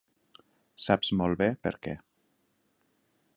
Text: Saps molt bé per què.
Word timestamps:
Saps 0.85 1.11
molt 1.19 1.41
bé 1.43 1.49
per 1.67 1.75
què. 1.85 1.95